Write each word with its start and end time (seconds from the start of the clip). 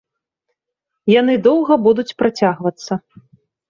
Яны 1.19 1.37
доўга 1.51 1.73
будуць 1.87 2.09
працягвацца. 2.25 3.03